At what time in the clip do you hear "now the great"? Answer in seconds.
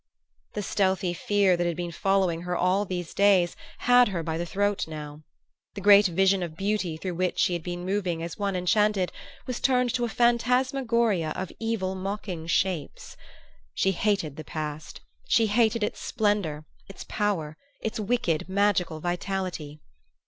4.87-6.07